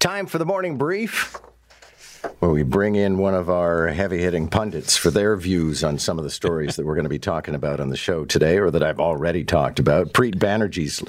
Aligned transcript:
Time 0.00 0.24
for 0.24 0.38
the 0.38 0.46
morning 0.46 0.78
brief, 0.78 1.36
where 2.38 2.50
we 2.50 2.62
bring 2.62 2.94
in 2.94 3.18
one 3.18 3.34
of 3.34 3.50
our 3.50 3.88
heavy 3.88 4.16
hitting 4.16 4.48
pundits 4.48 4.96
for 4.96 5.10
their 5.10 5.36
views 5.36 5.84
on 5.84 5.98
some 5.98 6.16
of 6.16 6.24
the 6.24 6.30
stories 6.30 6.76
that 6.76 6.86
we're 6.86 6.94
going 6.94 7.04
to 7.04 7.10
be 7.10 7.18
talking 7.18 7.54
about 7.54 7.80
on 7.80 7.90
the 7.90 7.98
show 7.98 8.24
today, 8.24 8.56
or 8.56 8.70
that 8.70 8.82
I've 8.82 8.98
already 8.98 9.44
talked 9.44 9.78
about. 9.78 10.14
Preet 10.14 10.36
Banerjee's 10.36 11.02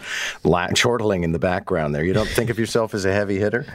la- 0.44 0.68
chortling 0.74 1.24
in 1.24 1.32
the 1.32 1.40
background 1.40 1.96
there. 1.96 2.04
You 2.04 2.12
don't 2.12 2.28
think 2.28 2.50
of 2.50 2.60
yourself 2.60 2.94
as 2.94 3.06
a 3.06 3.14
heavy 3.14 3.40
hitter? 3.40 3.66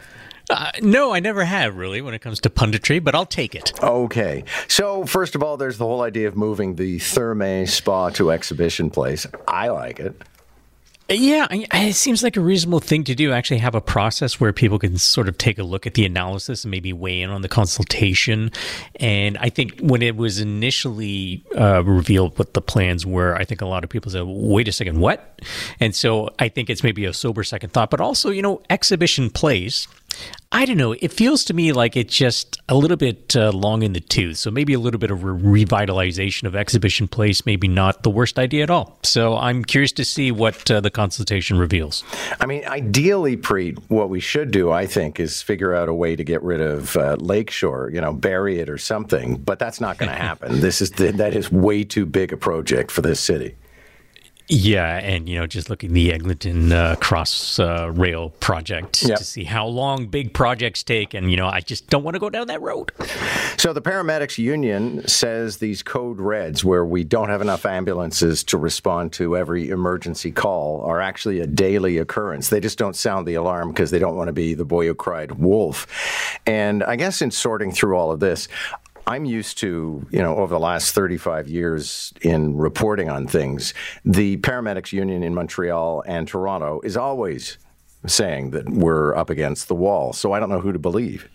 Uh, 0.51 0.71
no, 0.83 1.15
I 1.15 1.21
never 1.21 1.47
have 1.47 1.77
really 1.77 2.03
when 2.03 2.13
it 2.13 2.21
comes 2.21 2.39
to 2.43 2.51
punditry, 2.51 3.03
but 3.03 3.15
I'll 3.15 3.25
take 3.25 3.55
it. 3.55 3.73
Okay. 3.83 4.45
So, 4.69 5.07
first 5.07 5.35
of 5.35 5.43
all, 5.43 5.57
there's 5.57 5.79
the 5.79 5.87
whole 5.87 6.03
idea 6.03 6.29
of 6.29 6.37
moving 6.37 6.75
the 6.75 6.99
Therme 6.99 7.67
Spa 7.67 8.11
to 8.11 8.31
Exhibition 8.33 8.91
Place. 8.91 9.27
I 9.49 9.69
like 9.69 9.99
it. 9.99 10.21
Yeah, 11.09 11.47
it 11.51 11.95
seems 11.95 12.25
like 12.25 12.37
a 12.37 12.41
reasonable 12.41 12.81
thing 12.81 13.05
to 13.05 13.15
do. 13.15 13.31
Actually, 13.31 13.59
have 13.59 13.77
a 13.77 13.81
process 13.81 14.41
where 14.41 14.53
people 14.53 14.81
can 14.81 14.99
sort 14.99 15.29
of 15.29 15.39
take 15.39 15.57
a 15.57 15.63
look 15.63 15.87
at 15.87 15.95
the 15.95 16.05
analysis 16.05 16.65
and 16.65 16.71
maybe 16.73 16.93
weigh 16.93 17.21
in 17.21 17.31
on 17.31 17.43
the 17.43 17.49
consultation. 17.49 18.51
And 18.97 19.39
I 19.39 19.49
think 19.49 19.79
when 19.79 20.03
it 20.03 20.17
was 20.17 20.41
initially 20.41 21.45
uh, 21.57 21.85
revealed 21.85 22.37
what 22.41 22.55
the 22.55 22.61
plans 22.61 23.07
were, 23.07 23.37
I 23.37 23.45
think 23.45 23.61
a 23.61 23.67
lot 23.67 23.85
of 23.85 23.91
people 23.91 24.11
said, 24.11 24.25
"Wait 24.27 24.67
a 24.67 24.73
second, 24.73 24.99
what?" 24.99 25.41
And 25.79 25.95
so 25.95 26.31
I 26.41 26.49
think 26.49 26.71
it's 26.71 26.83
maybe 26.83 27.05
a 27.05 27.13
sober 27.13 27.45
second 27.45 27.73
thought. 27.73 27.91
But 27.91 28.01
also, 28.01 28.31
you 28.31 28.43
know, 28.43 28.63
exhibition 28.69 29.31
place 29.31 29.87
I 30.53 30.65
don't 30.65 30.77
know. 30.77 30.93
It 30.93 31.13
feels 31.13 31.45
to 31.45 31.55
me 31.55 31.73
like 31.73 31.97
it's 31.97 32.17
just 32.17 32.59
a 32.69 32.75
little 32.77 32.97
bit 32.97 33.35
uh, 33.37 33.51
long 33.51 33.83
in 33.83 33.93
the 33.93 34.01
tooth. 34.01 34.39
So 34.39 34.51
maybe 34.51 34.73
a 34.75 34.79
little 34.79 34.99
bit 34.99 35.11
of 35.11 35.23
a 35.23 35.27
revitalization 35.27 36.45
of 36.45 36.55
Exhibition 36.55 37.09
Place, 37.09 37.45
maybe 37.45 37.69
not 37.69 38.05
the 38.05 38.11
worst 38.11 38.39
idea 38.39 38.63
at 38.63 38.71
all. 38.71 38.99
So 39.03 39.37
I'm 39.37 39.65
curious 39.65 39.93
to 39.93 40.05
see 40.05 40.31
what 40.31 40.71
uh, 40.71 40.81
the 40.81 40.91
consultation 40.91 41.59
reveals. 41.59 42.05
I 42.41 42.47
mean, 42.47 42.65
ideally, 42.67 43.37
Preet, 43.37 43.83
what 43.89 44.09
we 44.09 44.21
should 44.21 44.51
do, 44.51 44.71
I 44.71 44.87
think, 44.87 45.19
is 45.21 45.43
figure 45.43 45.75
out 45.75 45.89
a 45.89 45.95
way 45.95 46.17
to 46.17 46.25
get 46.25 46.43
rid 46.43 46.61
of 46.61 46.97
uh, 46.97 47.17
Lakeshore, 47.19 47.91
you 47.93 48.01
know, 48.01 48.13
bury 48.13 48.59
it 48.59 48.71
or 48.71 48.79
something. 48.79 49.37
But 49.37 49.59
that's 49.59 49.81
not 49.81 49.99
going 49.99 50.11
to 50.13 50.17
happen. 50.17 50.61
this 50.61 50.81
is 50.81 50.93
the, 50.93 51.13
that 51.13 51.35
is 51.35 51.51
way 51.51 51.85
too 51.85 52.07
big 52.07 52.33
a 52.33 52.37
project 52.37 52.91
for 52.91 53.03
this 53.03 53.21
city. 53.21 53.57
Yeah, 54.49 54.99
and 54.99 55.29
you 55.29 55.39
know, 55.39 55.47
just 55.47 55.69
looking 55.69 55.93
the 55.93 56.13
Eglinton 56.13 56.71
uh, 56.71 56.95
Cross 57.01 57.59
uh, 57.59 57.91
Rail 57.93 58.31
project 58.31 59.03
yep. 59.03 59.19
to 59.19 59.25
see 59.25 59.43
how 59.43 59.67
long 59.67 60.07
big 60.07 60.33
projects 60.33 60.85
take, 60.85 61.15
and 61.15 61.33
you 61.33 61.37
know, 61.37 61.49
I 61.49 61.61
just 61.61 61.89
don't 61.89 62.05
want 62.05 62.15
to 62.15 62.21
go 62.21 62.31
down 62.31 62.47
that 62.47 62.63
road. 62.63 62.93
So 63.57 63.73
the 63.73 63.83
paramedics 63.83 64.39
union 64.39 65.07
says 65.09 65.57
these 65.57 65.83
code 65.83 66.21
reds, 66.21 66.65
where 66.65 66.85
we 66.85 67.03
don't 67.03 67.29
have 67.29 67.41
enough 67.41 67.67
ambulances 67.67 68.45
to 68.45 68.57
respond 68.57 69.13
to 69.15 69.37
every 69.37 69.71
emergency 69.71 70.31
call, 70.31 70.81
are 70.83 71.01
actually 71.01 71.41
a 71.41 71.47
daily 71.47 71.99
occurrence. 71.99 72.49
They 72.49 72.61
just 72.61 72.79
don't 72.79 72.95
sound 72.95 73.27
the 73.27 73.35
alarm 73.35 73.73
because 73.73 73.91
they 73.91 73.99
don't 73.99 74.15
want 74.15 74.29
to 74.29 74.33
be 74.33 74.55
the 74.55 74.65
boy 74.65 74.87
who 74.87 74.95
cried 74.95 75.33
wolf. 75.33 75.89
And 76.47 76.85
I 76.85 76.95
guess 76.95 77.21
in 77.21 77.33
sorting 77.33 77.73
through 77.73 77.97
all 77.97 78.13
of 78.13 78.21
this, 78.21 78.47
I'm 79.07 79.25
used 79.25 79.59
to, 79.59 80.05
you 80.11 80.21
know, 80.21 80.37
over 80.37 80.53
the 80.53 80.61
last 80.61 80.93
35 80.93 81.49
years 81.49 82.13
in 82.23 82.57
reporting 82.57 83.09
on 83.09 83.29
things, 83.29 83.73
the 84.05 84.39
paramedics 84.39 84.93
union 84.93 85.23
in 85.23 85.33
Montreal 85.33 86.03
and 86.07 86.27
Toronto 86.27 86.81
is 86.83 86.97
always 86.97 87.59
saying 88.07 88.51
that 88.51 88.69
we're 88.69 89.15
up 89.15 89.31
against 89.31 89.69
the 89.69 89.77
wall. 89.77 90.13
So 90.13 90.33
I 90.33 90.41
don't 90.41 90.49
know 90.49 90.61
who 90.61 90.73
to 90.73 90.79
believe. 90.79 91.29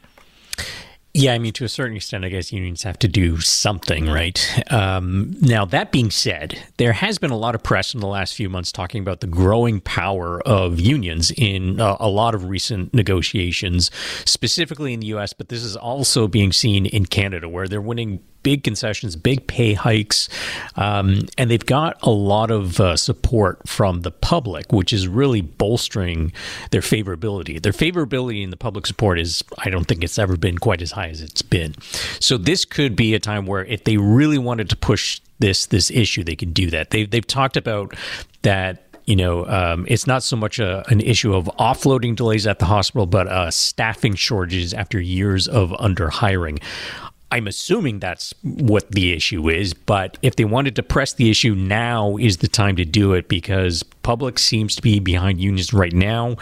Yeah, 1.13 1.33
I 1.33 1.39
mean, 1.39 1.51
to 1.53 1.65
a 1.65 1.69
certain 1.69 1.97
extent, 1.97 2.23
I 2.23 2.29
guess 2.29 2.53
unions 2.53 2.83
have 2.83 2.97
to 2.99 3.07
do 3.09 3.41
something, 3.41 4.07
right? 4.07 4.63
Um, 4.71 5.35
now, 5.41 5.65
that 5.65 5.91
being 5.91 6.09
said, 6.09 6.57
there 6.77 6.93
has 6.93 7.17
been 7.17 7.31
a 7.31 7.37
lot 7.37 7.53
of 7.53 7.61
press 7.61 7.93
in 7.93 7.99
the 7.99 8.07
last 8.07 8.33
few 8.33 8.49
months 8.49 8.71
talking 8.71 9.01
about 9.01 9.19
the 9.19 9.27
growing 9.27 9.81
power 9.81 10.41
of 10.47 10.79
unions 10.79 11.29
in 11.31 11.81
uh, 11.81 11.97
a 11.99 12.07
lot 12.07 12.33
of 12.33 12.45
recent 12.45 12.93
negotiations, 12.93 13.91
specifically 14.23 14.93
in 14.93 15.01
the 15.01 15.07
U.S., 15.07 15.33
but 15.33 15.49
this 15.49 15.63
is 15.63 15.75
also 15.75 16.29
being 16.29 16.53
seen 16.53 16.85
in 16.85 17.05
Canada, 17.05 17.49
where 17.49 17.67
they're 17.67 17.81
winning 17.81 18.23
big 18.43 18.63
concessions, 18.63 19.15
big 19.15 19.47
pay 19.47 19.73
hikes, 19.73 20.29
um, 20.75 21.27
and 21.37 21.49
they've 21.49 21.65
got 21.65 21.97
a 22.01 22.09
lot 22.09 22.51
of 22.51 22.79
uh, 22.79 22.95
support 22.97 23.67
from 23.67 24.01
the 24.01 24.11
public, 24.11 24.71
which 24.71 24.93
is 24.93 25.07
really 25.07 25.41
bolstering 25.41 26.31
their 26.71 26.81
favorability. 26.81 27.61
Their 27.61 27.71
favorability 27.71 28.43
in 28.43 28.49
the 28.49 28.57
public 28.57 28.85
support 28.87 29.19
is, 29.19 29.43
I 29.59 29.69
don't 29.69 29.85
think 29.85 30.03
it's 30.03 30.19
ever 30.19 30.37
been 30.37 30.57
quite 30.57 30.81
as 30.81 30.91
high 30.91 31.09
as 31.09 31.21
it's 31.21 31.41
been. 31.41 31.75
So 32.19 32.37
this 32.37 32.65
could 32.65 32.95
be 32.95 33.13
a 33.13 33.19
time 33.19 33.45
where 33.45 33.65
if 33.65 33.83
they 33.83 33.97
really 33.97 34.37
wanted 34.37 34.69
to 34.69 34.75
push 34.75 35.21
this 35.39 35.65
this 35.65 35.89
issue, 35.89 36.23
they 36.23 36.35
could 36.35 36.53
do 36.53 36.69
that. 36.69 36.91
They, 36.91 37.05
they've 37.05 37.25
talked 37.25 37.57
about 37.57 37.95
that 38.43 38.83
you 39.05 39.15
know, 39.15 39.45
um, 39.47 39.85
it's 39.89 40.05
not 40.05 40.23
so 40.23 40.35
much 40.35 40.59
a, 40.59 40.83
an 40.89 41.01
issue 41.01 41.33
of 41.33 41.45
offloading 41.59 42.15
delays 42.15 42.45
at 42.45 42.59
the 42.59 42.65
hospital, 42.65 43.05
but 43.05 43.27
uh, 43.27 43.51
staffing 43.51 44.15
shortages 44.15 44.73
after 44.73 44.99
years 44.99 45.47
of 45.47 45.73
under 45.79 46.09
hiring. 46.09 46.59
I'm 47.31 47.47
assuming 47.47 47.99
that's 47.99 48.33
what 48.43 48.91
the 48.91 49.13
issue 49.13 49.49
is, 49.49 49.73
but 49.73 50.17
if 50.21 50.35
they 50.35 50.43
wanted 50.43 50.75
to 50.75 50.83
press 50.83 51.13
the 51.13 51.29
issue, 51.29 51.55
now 51.55 52.17
is 52.17 52.37
the 52.37 52.47
time 52.47 52.75
to 52.75 52.85
do 52.85 53.13
it 53.13 53.29
because 53.29 53.83
public 54.03 54.37
seems 54.37 54.75
to 54.75 54.81
be 54.81 54.99
behind 54.99 55.39
unions 55.39 55.73
right 55.73 55.93
now. 55.93 56.35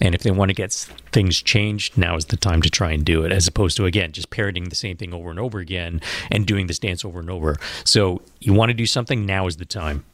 And 0.00 0.14
if 0.14 0.22
they 0.22 0.32
want 0.32 0.48
to 0.48 0.54
get 0.54 0.72
things 1.12 1.40
changed, 1.40 1.96
now 1.96 2.16
is 2.16 2.26
the 2.26 2.36
time 2.36 2.60
to 2.62 2.70
try 2.70 2.90
and 2.90 3.04
do 3.04 3.24
it, 3.24 3.30
as 3.30 3.46
opposed 3.46 3.76
to, 3.76 3.84
again, 3.84 4.10
just 4.10 4.30
parroting 4.30 4.68
the 4.68 4.74
same 4.74 4.96
thing 4.96 5.14
over 5.14 5.30
and 5.30 5.38
over 5.38 5.60
again 5.60 6.00
and 6.30 6.44
doing 6.44 6.66
this 6.66 6.80
dance 6.80 7.04
over 7.04 7.20
and 7.20 7.30
over. 7.30 7.56
So 7.84 8.20
you 8.40 8.52
want 8.52 8.70
to 8.70 8.74
do 8.74 8.86
something, 8.86 9.24
now 9.24 9.46
is 9.46 9.58
the 9.58 9.64
time. 9.64 10.04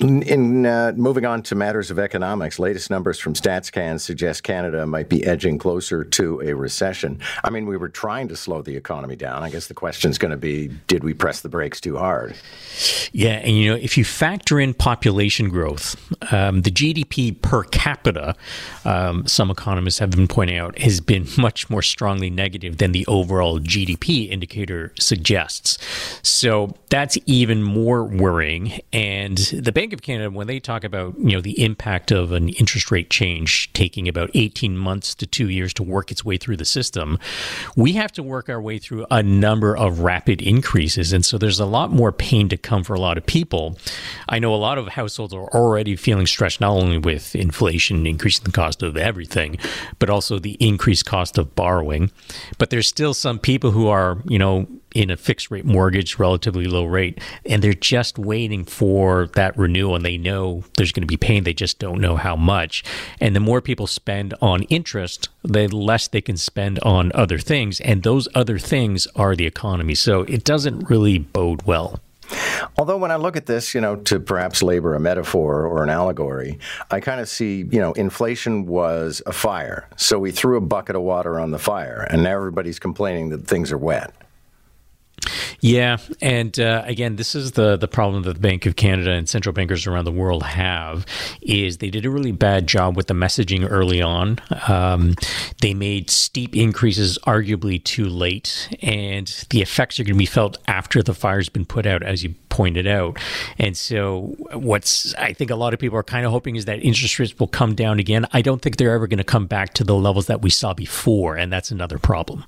In 0.00 0.64
uh, 0.64 0.92
moving 0.96 1.26
on 1.26 1.42
to 1.44 1.56
matters 1.56 1.90
of 1.90 1.98
economics, 1.98 2.60
latest 2.60 2.88
numbers 2.88 3.18
from 3.18 3.34
StatsCan 3.34 3.98
suggest 3.98 4.44
Canada 4.44 4.86
might 4.86 5.08
be 5.08 5.24
edging 5.24 5.58
closer 5.58 6.04
to 6.04 6.40
a 6.40 6.54
recession. 6.54 7.20
I 7.42 7.50
mean, 7.50 7.66
we 7.66 7.76
were 7.76 7.88
trying 7.88 8.28
to 8.28 8.36
slow 8.36 8.62
the 8.62 8.76
economy 8.76 9.16
down. 9.16 9.42
I 9.42 9.50
guess 9.50 9.66
the 9.66 9.74
question 9.74 10.08
is 10.08 10.16
going 10.16 10.30
to 10.30 10.36
be, 10.36 10.68
did 10.86 11.02
we 11.02 11.14
press 11.14 11.40
the 11.40 11.48
brakes 11.48 11.80
too 11.80 11.96
hard? 11.96 12.36
Yeah, 13.10 13.40
and 13.42 13.56
you 13.56 13.70
know, 13.70 13.76
if 13.76 13.98
you 13.98 14.04
factor 14.04 14.60
in 14.60 14.72
population 14.72 15.48
growth, 15.48 15.96
um, 16.32 16.62
the 16.62 16.70
GDP 16.70 17.40
per 17.42 17.64
capita, 17.64 18.36
um, 18.84 19.26
some 19.26 19.50
economists 19.50 19.98
have 19.98 20.10
been 20.10 20.28
pointing 20.28 20.58
out, 20.58 20.78
has 20.78 21.00
been 21.00 21.26
much 21.38 21.68
more 21.70 21.82
strongly 21.82 22.30
negative 22.30 22.78
than 22.78 22.92
the 22.92 23.04
overall 23.06 23.58
GDP 23.58 24.30
indicator 24.30 24.92
suggests. 24.96 25.76
So 26.22 26.76
that's 26.88 27.18
even 27.26 27.64
more 27.64 28.04
worrying. 28.04 28.80
And 28.92 29.17
the 29.26 29.72
Bank 29.72 29.92
of 29.92 30.02
Canada, 30.02 30.30
when 30.30 30.46
they 30.46 30.60
talk 30.60 30.84
about 30.84 31.18
you 31.18 31.32
know 31.32 31.40
the 31.40 31.62
impact 31.62 32.10
of 32.10 32.32
an 32.32 32.48
interest 32.50 32.90
rate 32.90 33.10
change 33.10 33.72
taking 33.72 34.08
about 34.08 34.30
18 34.34 34.76
months 34.76 35.14
to 35.16 35.26
two 35.26 35.48
years 35.48 35.72
to 35.74 35.82
work 35.82 36.10
its 36.10 36.24
way 36.24 36.36
through 36.36 36.56
the 36.56 36.64
system, 36.64 37.18
we 37.76 37.92
have 37.92 38.12
to 38.12 38.22
work 38.22 38.48
our 38.48 38.60
way 38.60 38.78
through 38.78 39.06
a 39.10 39.22
number 39.22 39.76
of 39.76 40.00
rapid 40.00 40.42
increases. 40.42 41.12
And 41.12 41.24
so 41.24 41.38
there's 41.38 41.60
a 41.60 41.66
lot 41.66 41.90
more 41.90 42.12
pain 42.12 42.48
to 42.48 42.56
come 42.56 42.84
for 42.84 42.94
a 42.94 43.00
lot 43.00 43.18
of 43.18 43.26
people. 43.26 43.78
I 44.28 44.38
know 44.38 44.54
a 44.54 44.56
lot 44.56 44.78
of 44.78 44.88
households 44.88 45.34
are 45.34 45.48
already 45.48 45.96
feeling 45.96 46.26
stressed 46.26 46.60
not 46.60 46.72
only 46.72 46.98
with 46.98 47.34
inflation 47.34 48.06
increasing 48.06 48.44
the 48.44 48.52
cost 48.52 48.82
of 48.82 48.96
everything, 48.96 49.58
but 49.98 50.10
also 50.10 50.38
the 50.38 50.56
increased 50.60 51.06
cost 51.06 51.38
of 51.38 51.54
borrowing. 51.54 52.10
But 52.58 52.70
there's 52.70 52.88
still 52.88 53.14
some 53.14 53.38
people 53.38 53.70
who 53.70 53.88
are, 53.88 54.18
you 54.26 54.38
know, 54.38 54.66
in 54.98 55.10
a 55.10 55.16
fixed 55.16 55.48
rate 55.52 55.64
mortgage, 55.64 56.18
relatively 56.18 56.66
low 56.66 56.84
rate, 56.84 57.20
and 57.46 57.62
they're 57.62 57.72
just 57.72 58.18
waiting 58.18 58.64
for 58.64 59.28
that 59.34 59.56
renewal 59.56 59.94
and 59.94 60.04
they 60.04 60.18
know 60.18 60.64
there's 60.76 60.90
going 60.90 61.02
to 61.02 61.06
be 61.06 61.16
pain. 61.16 61.44
They 61.44 61.54
just 61.54 61.78
don't 61.78 62.00
know 62.00 62.16
how 62.16 62.34
much. 62.34 62.82
And 63.20 63.36
the 63.36 63.40
more 63.40 63.60
people 63.60 63.86
spend 63.86 64.34
on 64.42 64.64
interest, 64.64 65.28
the 65.44 65.68
less 65.68 66.08
they 66.08 66.20
can 66.20 66.36
spend 66.36 66.80
on 66.80 67.12
other 67.14 67.38
things. 67.38 67.80
And 67.80 68.02
those 68.02 68.26
other 68.34 68.58
things 68.58 69.06
are 69.14 69.36
the 69.36 69.46
economy. 69.46 69.94
So 69.94 70.22
it 70.22 70.42
doesn't 70.42 70.90
really 70.90 71.18
bode 71.18 71.62
well. 71.62 72.00
Although 72.76 72.96
when 72.96 73.12
I 73.12 73.16
look 73.16 73.36
at 73.36 73.46
this, 73.46 73.74
you 73.74 73.80
know, 73.80 73.94
to 73.96 74.18
perhaps 74.18 74.62
labor 74.64 74.96
a 74.96 75.00
metaphor 75.00 75.64
or 75.64 75.84
an 75.84 75.90
allegory, 75.90 76.58
I 76.90 76.98
kind 76.98 77.20
of 77.20 77.28
see, 77.28 77.66
you 77.70 77.80
know, 77.80 77.92
inflation 77.92 78.66
was 78.66 79.22
a 79.26 79.32
fire. 79.32 79.88
So 79.96 80.18
we 80.18 80.32
threw 80.32 80.56
a 80.56 80.60
bucket 80.60 80.96
of 80.96 81.02
water 81.02 81.38
on 81.38 81.52
the 81.52 81.58
fire, 81.58 82.06
and 82.10 82.24
now 82.24 82.32
everybody's 82.32 82.78
complaining 82.78 83.30
that 83.30 83.46
things 83.46 83.70
are 83.72 83.78
wet. 83.78 84.12
Yeah, 85.60 85.96
and 86.20 86.58
uh, 86.60 86.82
again, 86.86 87.16
this 87.16 87.34
is 87.34 87.52
the 87.52 87.76
the 87.76 87.88
problem 87.88 88.22
that 88.22 88.34
the 88.34 88.40
Bank 88.40 88.64
of 88.66 88.76
Canada 88.76 89.10
and 89.10 89.28
central 89.28 89.52
bankers 89.52 89.86
around 89.86 90.04
the 90.04 90.12
world 90.12 90.44
have 90.44 91.04
is 91.42 91.78
they 91.78 91.90
did 91.90 92.06
a 92.06 92.10
really 92.10 92.30
bad 92.30 92.66
job 92.68 92.96
with 92.96 93.08
the 93.08 93.14
messaging 93.14 93.66
early 93.68 94.00
on. 94.00 94.38
Um, 94.68 95.14
they 95.60 95.74
made 95.74 96.10
steep 96.10 96.54
increases 96.54 97.18
arguably 97.26 97.82
too 97.82 98.06
late, 98.06 98.68
and 98.82 99.26
the 99.50 99.60
effects 99.60 99.98
are 99.98 100.04
going 100.04 100.14
to 100.14 100.18
be 100.18 100.26
felt 100.26 100.58
after 100.68 101.02
the 101.02 101.14
fire's 101.14 101.48
been 101.48 101.66
put 101.66 101.86
out, 101.86 102.04
as 102.04 102.22
you 102.22 102.34
pointed 102.48 102.86
out. 102.86 103.18
And 103.58 103.76
so, 103.76 104.36
what's 104.52 105.12
I 105.14 105.32
think 105.32 105.50
a 105.50 105.56
lot 105.56 105.74
of 105.74 105.80
people 105.80 105.98
are 105.98 106.04
kind 106.04 106.24
of 106.24 106.30
hoping 106.30 106.54
is 106.54 106.66
that 106.66 106.82
interest 106.84 107.18
rates 107.18 107.36
will 107.38 107.48
come 107.48 107.74
down 107.74 107.98
again. 107.98 108.26
I 108.32 108.42
don't 108.42 108.62
think 108.62 108.76
they're 108.76 108.94
ever 108.94 109.08
going 109.08 109.18
to 109.18 109.24
come 109.24 109.46
back 109.46 109.74
to 109.74 109.84
the 109.84 109.96
levels 109.96 110.26
that 110.26 110.40
we 110.40 110.50
saw 110.50 110.72
before, 110.72 111.36
and 111.36 111.52
that's 111.52 111.72
another 111.72 111.98
problem. 111.98 112.44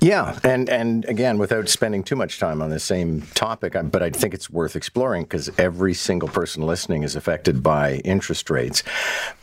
Yeah, 0.00 0.38
and 0.44 0.68
and 0.68 1.04
again, 1.06 1.38
without 1.38 1.68
spending 1.68 2.02
too 2.02 2.16
much 2.16 2.38
time 2.38 2.62
on 2.62 2.70
the 2.70 2.80
same 2.80 3.22
topic, 3.34 3.74
but 3.90 4.02
I 4.02 4.10
think 4.10 4.34
it's 4.34 4.50
worth 4.50 4.76
exploring 4.76 5.24
because 5.24 5.50
every 5.58 5.94
single 5.94 6.28
person 6.28 6.62
listening 6.62 7.02
is 7.02 7.16
affected 7.16 7.62
by 7.62 7.96
interest 8.04 8.50
rates. 8.50 8.82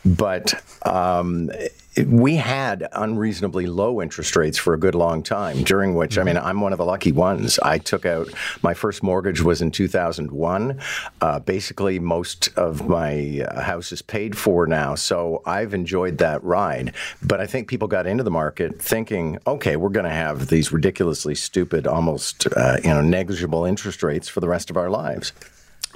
But 0.04 0.54
um, 0.84 1.50
we 2.06 2.36
had 2.36 2.88
unreasonably 2.92 3.66
low 3.66 4.00
interest 4.00 4.34
rates 4.34 4.56
for 4.56 4.72
a 4.72 4.78
good 4.78 4.94
long 4.94 5.22
time, 5.22 5.62
during 5.62 5.94
which, 5.94 6.16
I 6.16 6.22
mean, 6.22 6.38
I'm 6.38 6.60
one 6.60 6.72
of 6.72 6.78
the 6.78 6.84
lucky 6.84 7.12
ones. 7.12 7.58
I 7.58 7.78
took 7.78 8.06
out 8.06 8.32
my 8.62 8.72
first 8.72 9.02
mortgage 9.02 9.42
was 9.42 9.60
in 9.60 9.70
2001. 9.70 10.80
Uh, 11.20 11.38
basically, 11.40 11.98
most 11.98 12.48
of 12.56 12.88
my 12.88 13.46
uh, 13.46 13.60
house 13.60 13.92
is 13.92 14.00
paid 14.00 14.38
for 14.38 14.66
now, 14.66 14.94
so 14.94 15.42
I've 15.44 15.74
enjoyed 15.74 16.18
that 16.18 16.42
ride. 16.42 16.94
But 17.22 17.40
I 17.40 17.46
think 17.46 17.68
people 17.68 17.88
got 17.88 18.06
into 18.06 18.24
the 18.24 18.30
market 18.30 18.80
thinking, 18.80 19.38
okay, 19.46 19.76
we're 19.76 19.90
going 19.90 20.04
to 20.04 20.10
have 20.10 20.48
these 20.48 20.72
ridiculously 20.72 21.34
stupid, 21.34 21.86
almost 21.86 22.46
uh, 22.56 22.78
you 22.82 22.90
know 22.90 23.02
negligible 23.02 23.64
interest 23.64 24.02
rates 24.02 24.28
for 24.28 24.40
the 24.40 24.48
rest 24.48 24.70
of 24.70 24.76
our 24.76 24.88
lives. 24.88 25.32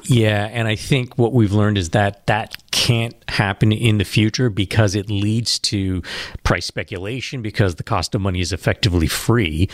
Yeah, 0.04 0.44
and 0.52 0.68
I 0.68 0.76
think 0.76 1.18
what 1.18 1.32
we've 1.32 1.52
learned 1.52 1.78
is 1.78 1.90
that 1.90 2.26
that 2.26 2.56
can't 2.76 3.16
happen 3.30 3.72
in 3.72 3.96
the 3.96 4.04
future 4.04 4.50
because 4.50 4.94
it 4.94 5.08
leads 5.08 5.58
to 5.58 6.02
price 6.44 6.66
speculation 6.66 7.40
because 7.40 7.76
the 7.76 7.82
cost 7.82 8.14
of 8.14 8.20
money 8.20 8.38
is 8.38 8.52
effectively 8.52 9.06
free. 9.06 9.66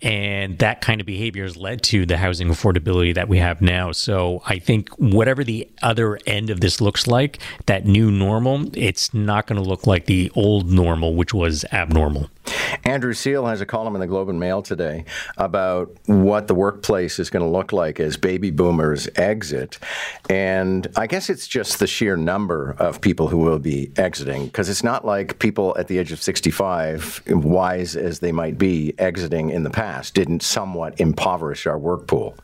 And 0.00 0.56
that 0.60 0.80
kind 0.80 1.00
of 1.00 1.06
behavior 1.06 1.42
has 1.42 1.56
led 1.56 1.82
to 1.84 2.06
the 2.06 2.16
housing 2.16 2.46
affordability 2.46 3.12
that 3.16 3.28
we 3.28 3.38
have 3.38 3.60
now. 3.60 3.90
So 3.90 4.40
I 4.46 4.60
think 4.60 4.88
whatever 4.98 5.42
the 5.42 5.68
other 5.82 6.20
end 6.28 6.48
of 6.48 6.60
this 6.60 6.80
looks 6.80 7.08
like, 7.08 7.40
that 7.66 7.86
new 7.86 8.12
normal, 8.12 8.70
it's 8.72 9.12
not 9.12 9.48
going 9.48 9.60
to 9.60 9.68
look 9.68 9.88
like 9.88 10.06
the 10.06 10.30
old 10.36 10.70
normal, 10.70 11.16
which 11.16 11.34
was 11.34 11.64
abnormal. 11.72 12.30
Andrew 12.84 13.14
Seale 13.14 13.46
has 13.46 13.62
a 13.62 13.66
column 13.66 13.94
in 13.94 14.00
the 14.00 14.06
Globe 14.06 14.28
and 14.28 14.38
Mail 14.38 14.62
today 14.62 15.06
about 15.38 15.90
what 16.06 16.46
the 16.46 16.54
workplace 16.54 17.18
is 17.18 17.30
going 17.30 17.42
to 17.42 17.48
look 17.48 17.72
like 17.72 17.98
as 17.98 18.16
baby 18.16 18.50
boomers 18.50 19.08
exit. 19.16 19.78
And 20.28 20.86
I 20.94 21.06
guess 21.06 21.30
it's 21.30 21.48
just 21.48 21.78
the 21.78 21.86
sheer 21.86 22.16
number 22.16 22.43
of 22.52 23.00
people 23.00 23.28
who 23.28 23.38
will 23.38 23.58
be 23.58 23.90
exiting 23.96 24.46
because 24.46 24.68
it's 24.68 24.84
not 24.84 25.04
like 25.04 25.38
people 25.38 25.76
at 25.78 25.88
the 25.88 25.98
age 25.98 26.12
of 26.12 26.22
65, 26.22 27.22
wise 27.26 27.96
as 27.96 28.20
they 28.20 28.32
might 28.32 28.58
be, 28.58 28.94
exiting 28.98 29.50
in 29.50 29.62
the 29.62 29.70
past 29.70 30.14
didn't 30.14 30.42
somewhat 30.42 31.00
impoverish 31.00 31.66
our 31.66 31.78
work 31.78 32.06
pool. 32.06 32.36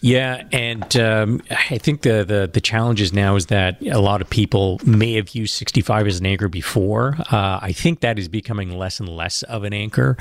Yeah, 0.00 0.44
and 0.52 0.96
um, 0.96 1.42
I 1.50 1.78
think 1.78 2.02
the, 2.02 2.24
the 2.24 2.50
the 2.52 2.60
challenges 2.60 3.12
now 3.12 3.36
is 3.36 3.46
that 3.46 3.80
a 3.82 4.00
lot 4.00 4.20
of 4.20 4.28
people 4.28 4.80
may 4.84 5.14
have 5.14 5.34
used 5.34 5.54
65 5.54 6.06
as 6.06 6.18
an 6.18 6.26
anchor 6.26 6.48
before. 6.48 7.16
Uh, 7.30 7.60
I 7.62 7.72
think 7.72 8.00
that 8.00 8.18
is 8.18 8.28
becoming 8.28 8.76
less 8.76 8.98
and 8.98 9.08
less 9.08 9.42
of 9.44 9.64
an 9.64 9.72
anchor. 9.72 10.16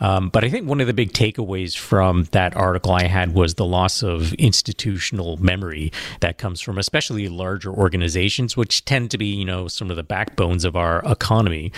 Um, 0.00 0.28
but 0.28 0.44
I 0.44 0.50
think 0.50 0.68
one 0.68 0.80
of 0.80 0.86
the 0.86 0.92
big 0.92 1.12
takeaways 1.12 1.76
from 1.76 2.24
that 2.32 2.54
article 2.56 2.92
I 2.92 3.04
had 3.04 3.34
was 3.34 3.54
the 3.54 3.64
loss 3.64 4.02
of 4.02 4.34
institutional 4.34 5.38
memory 5.38 5.92
that 6.20 6.36
comes 6.36 6.60
from 6.60 6.76
especially 6.78 7.28
larger 7.28 7.70
organizations, 7.70 8.56
which 8.56 8.84
tend 8.84 9.10
to 9.12 9.18
be 9.18 9.26
you 9.26 9.44
know 9.44 9.68
some 9.68 9.90
of 9.90 9.96
the 9.96 10.02
backbones 10.02 10.64
of 10.64 10.76
our 10.76 11.02
economy. 11.06 11.72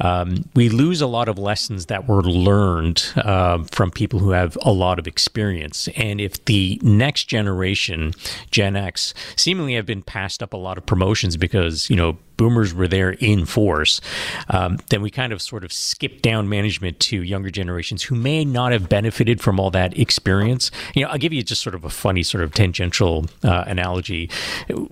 Um, 0.00 0.48
we 0.54 0.68
lose 0.68 1.00
a 1.00 1.06
lot 1.06 1.28
of 1.28 1.38
lessons 1.38 1.86
that 1.86 2.08
were 2.08 2.22
learned 2.22 3.04
uh, 3.16 3.62
from 3.70 3.90
people 3.90 4.18
who 4.18 4.30
have 4.30 4.58
a 4.62 4.72
lot 4.72 4.98
of 4.98 5.06
experience, 5.06 5.88
and 5.96 6.20
if 6.20 6.44
the 6.46 6.55
the 6.56 6.80
next 6.82 7.24
generation, 7.24 8.12
Gen 8.50 8.76
X, 8.76 9.12
seemingly 9.36 9.74
have 9.74 9.84
been 9.84 10.00
passed 10.00 10.42
up 10.42 10.54
a 10.54 10.56
lot 10.56 10.78
of 10.78 10.86
promotions 10.86 11.36
because, 11.36 11.90
you 11.90 11.96
know, 11.96 12.16
boomers 12.36 12.74
were 12.74 12.88
there 12.88 13.12
in 13.12 13.44
force, 13.44 14.00
um, 14.48 14.78
then 14.90 15.02
we 15.02 15.10
kind 15.10 15.32
of 15.32 15.40
sort 15.42 15.64
of 15.64 15.72
skip 15.72 16.22
down 16.22 16.48
management 16.48 17.00
to 17.00 17.22
younger 17.22 17.50
generations 17.50 18.04
who 18.04 18.14
may 18.14 18.44
not 18.44 18.72
have 18.72 18.88
benefited 18.88 19.40
from 19.40 19.58
all 19.60 19.70
that 19.70 19.98
experience. 19.98 20.70
You 20.94 21.04
know, 21.04 21.10
I'll 21.10 21.18
give 21.18 21.32
you 21.32 21.42
just 21.42 21.62
sort 21.62 21.74
of 21.74 21.84
a 21.84 21.90
funny, 21.90 22.22
sort 22.22 22.44
of 22.44 22.52
tangential 22.52 23.26
uh, 23.42 23.64
analogy. 23.66 24.30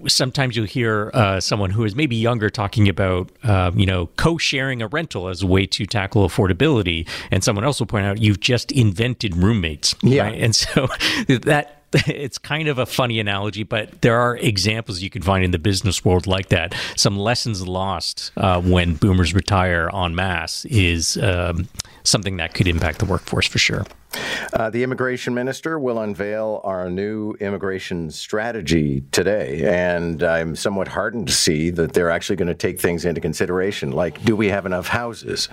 Sometimes 0.06 0.56
you'll 0.56 0.66
hear 0.66 1.10
uh, 1.14 1.40
someone 1.40 1.70
who 1.70 1.84
is 1.84 1.94
maybe 1.94 2.16
younger 2.16 2.50
talking 2.50 2.88
about, 2.88 3.30
uh, 3.42 3.70
you 3.74 3.86
know, 3.86 4.06
co 4.16 4.38
sharing 4.38 4.82
a 4.82 4.88
rental 4.88 5.28
as 5.28 5.42
a 5.42 5.46
way 5.46 5.66
to 5.66 5.86
tackle 5.86 6.26
affordability. 6.26 7.08
And 7.30 7.42
someone 7.42 7.64
else 7.64 7.80
will 7.80 7.86
point 7.86 8.06
out, 8.06 8.20
you've 8.20 8.40
just 8.40 8.72
invented 8.72 9.36
roommates. 9.36 9.94
Yeah. 10.02 10.24
Right? 10.24 10.40
And 10.40 10.54
so 10.54 10.88
that 11.28 11.73
it's 12.06 12.38
kind 12.38 12.68
of 12.68 12.78
a 12.78 12.86
funny 12.86 13.20
analogy, 13.20 13.62
but 13.62 14.02
there 14.02 14.18
are 14.18 14.36
examples 14.36 15.00
you 15.02 15.10
can 15.10 15.22
find 15.22 15.44
in 15.44 15.50
the 15.52 15.58
business 15.58 16.04
world 16.04 16.26
like 16.26 16.48
that. 16.48 16.74
Some 16.96 17.18
lessons 17.18 17.66
lost 17.66 18.32
uh, 18.36 18.60
when 18.60 18.94
boomers 18.94 19.34
retire 19.34 19.90
en 19.94 20.14
masse 20.14 20.64
is 20.66 21.16
um, 21.18 21.68
something 22.02 22.36
that 22.38 22.54
could 22.54 22.66
impact 22.66 22.98
the 22.98 23.04
workforce 23.04 23.46
for 23.46 23.58
sure. 23.58 23.84
Uh, 24.52 24.70
the 24.70 24.82
immigration 24.82 25.34
minister 25.34 25.78
will 25.78 25.98
unveil 25.98 26.60
our 26.64 26.88
new 26.88 27.34
immigration 27.40 28.10
strategy 28.10 29.02
today, 29.10 29.64
and 29.64 30.22
I'm 30.22 30.54
somewhat 30.54 30.88
heartened 30.88 31.28
to 31.28 31.32
see 31.32 31.70
that 31.70 31.92
they're 31.92 32.10
actually 32.10 32.36
going 32.36 32.48
to 32.48 32.54
take 32.54 32.80
things 32.80 33.04
into 33.04 33.20
consideration, 33.20 33.90
like 33.92 34.24
do 34.24 34.36
we 34.36 34.48
have 34.48 34.66
enough 34.66 34.88
houses? 34.88 35.48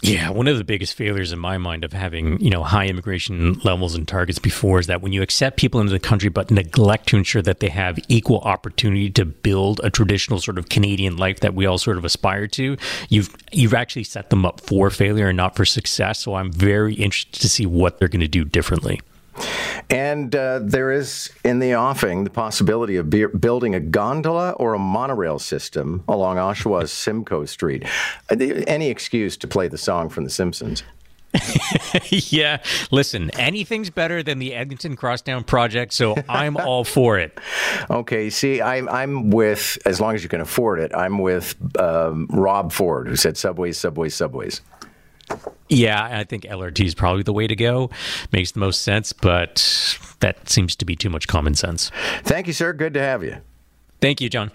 Yeah, 0.00 0.30
one 0.30 0.46
of 0.46 0.56
the 0.56 0.64
biggest 0.64 0.94
failures 0.94 1.32
in 1.32 1.40
my 1.40 1.58
mind 1.58 1.84
of 1.84 1.92
having, 1.92 2.40
you 2.40 2.50
know, 2.50 2.62
high 2.62 2.86
immigration 2.86 3.54
levels 3.64 3.96
and 3.96 4.06
targets 4.06 4.38
before 4.38 4.78
is 4.78 4.86
that 4.86 5.02
when 5.02 5.12
you 5.12 5.22
accept 5.22 5.56
people 5.56 5.80
into 5.80 5.92
the 5.92 5.98
country 5.98 6.28
but 6.28 6.50
neglect 6.52 7.08
to 7.08 7.16
ensure 7.16 7.42
that 7.42 7.58
they 7.58 7.68
have 7.68 7.98
equal 8.06 8.38
opportunity 8.40 9.10
to 9.10 9.24
build 9.24 9.80
a 9.82 9.90
traditional 9.90 10.38
sort 10.38 10.56
of 10.56 10.68
Canadian 10.68 11.16
life 11.16 11.40
that 11.40 11.54
we 11.54 11.66
all 11.66 11.78
sort 11.78 11.98
of 11.98 12.04
aspire 12.04 12.46
to, 12.46 12.76
you've 13.08 13.34
you've 13.50 13.74
actually 13.74 14.04
set 14.04 14.30
them 14.30 14.46
up 14.46 14.60
for 14.60 14.88
failure 14.90 15.28
and 15.28 15.36
not 15.36 15.56
for 15.56 15.64
success. 15.64 16.20
So 16.20 16.34
I'm 16.34 16.52
very 16.52 16.94
interested 16.94 17.40
to 17.40 17.48
see 17.48 17.66
what 17.66 17.98
they're 17.98 18.08
going 18.08 18.20
to 18.20 18.28
do 18.28 18.44
differently. 18.44 19.00
And 19.90 20.34
uh, 20.34 20.60
there 20.62 20.92
is 20.92 21.30
in 21.44 21.58
the 21.58 21.74
offing 21.74 22.24
the 22.24 22.30
possibility 22.30 22.96
of 22.96 23.08
be- 23.08 23.26
building 23.26 23.74
a 23.74 23.80
gondola 23.80 24.52
or 24.52 24.74
a 24.74 24.78
monorail 24.78 25.38
system 25.38 26.04
along 26.08 26.36
Oshawa's 26.36 26.92
Simcoe 26.92 27.46
Street. 27.46 27.84
Uh, 28.30 28.36
any 28.66 28.88
excuse 28.88 29.36
to 29.38 29.48
play 29.48 29.68
the 29.68 29.78
song 29.78 30.08
from 30.08 30.24
The 30.24 30.30
Simpsons. 30.30 30.82
yeah, 32.10 32.62
listen, 32.90 33.30
anything's 33.32 33.90
better 33.90 34.22
than 34.22 34.38
the 34.38 34.54
Eglinton 34.54 34.96
Crosstown 34.96 35.44
project, 35.44 35.92
so 35.92 36.16
I'm 36.28 36.56
all 36.66 36.84
for 36.84 37.18
it. 37.18 37.38
Okay, 37.90 38.30
see, 38.30 38.62
I'm 38.62 38.88
I'm 38.88 39.30
with 39.30 39.78
as 39.84 40.00
long 40.00 40.14
as 40.14 40.22
you 40.22 40.28
can 40.28 40.40
afford 40.40 40.80
it. 40.80 40.90
I'm 40.94 41.18
with 41.18 41.54
um, 41.78 42.28
Rob 42.30 42.72
Ford, 42.72 43.08
who 43.08 43.16
said 43.16 43.36
subways, 43.36 43.76
subways, 43.76 44.14
subways. 44.14 44.62
Yeah, 45.68 46.18
I 46.18 46.24
think 46.24 46.44
LRT 46.44 46.84
is 46.84 46.94
probably 46.94 47.22
the 47.22 47.32
way 47.32 47.46
to 47.46 47.56
go. 47.56 47.90
Makes 48.32 48.52
the 48.52 48.60
most 48.60 48.82
sense, 48.82 49.12
but 49.12 49.98
that 50.20 50.48
seems 50.48 50.74
to 50.76 50.84
be 50.84 50.96
too 50.96 51.10
much 51.10 51.28
common 51.28 51.54
sense. 51.54 51.90
Thank 52.22 52.46
you, 52.46 52.52
sir. 52.52 52.72
Good 52.72 52.94
to 52.94 53.00
have 53.00 53.22
you. 53.22 53.36
Thank 54.00 54.20
you, 54.20 54.28
John. 54.28 54.50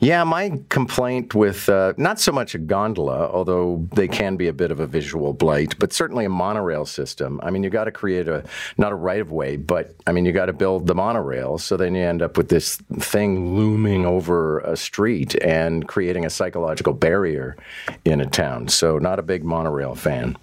Yeah, 0.00 0.24
my 0.24 0.60
complaint 0.68 1.34
with 1.34 1.68
uh, 1.68 1.92
not 1.96 2.20
so 2.20 2.32
much 2.32 2.54
a 2.54 2.58
gondola, 2.58 3.28
although 3.30 3.86
they 3.94 4.08
can 4.08 4.36
be 4.36 4.48
a 4.48 4.52
bit 4.52 4.70
of 4.70 4.80
a 4.80 4.86
visual 4.86 5.32
blight, 5.32 5.78
but 5.78 5.92
certainly 5.92 6.24
a 6.24 6.28
monorail 6.28 6.86
system. 6.86 7.40
I 7.42 7.50
mean, 7.50 7.62
you 7.62 7.70
got 7.70 7.84
to 7.84 7.90
create 7.90 8.28
a 8.28 8.44
not 8.78 8.92
a 8.92 8.94
right 8.94 9.20
of 9.20 9.32
way, 9.32 9.56
but 9.56 9.94
I 10.06 10.12
mean, 10.12 10.24
you 10.24 10.32
got 10.32 10.46
to 10.46 10.52
build 10.52 10.86
the 10.86 10.94
monorail. 10.94 11.58
So 11.58 11.76
then 11.76 11.94
you 11.94 12.02
end 12.02 12.22
up 12.22 12.36
with 12.36 12.48
this 12.48 12.76
thing 12.98 13.54
looming 13.56 14.06
over 14.06 14.60
a 14.60 14.76
street 14.76 15.34
and 15.42 15.86
creating 15.86 16.24
a 16.24 16.30
psychological 16.30 16.92
barrier 16.92 17.56
in 18.04 18.20
a 18.20 18.26
town. 18.26 18.68
So, 18.68 18.98
not 18.98 19.18
a 19.18 19.22
big 19.22 19.44
monorail 19.44 19.94
fan. 19.94 20.36